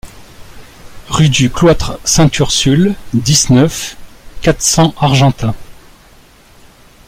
Rue 1.09 1.29
du 1.29 1.51
Cloître 1.51 1.99
Sainte-Ursule, 2.03 2.95
dix-neuf, 3.13 3.97
quatre 4.41 4.63
cents 4.63 4.95
Argentat 4.97 5.53